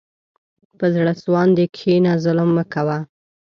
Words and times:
په 0.77 0.85
زړه 0.95 1.11
سواندي 1.21 1.65
کښېنه، 1.75 2.13
ظلم 2.23 2.49
مه 2.57 2.63
کوه. 2.73 2.97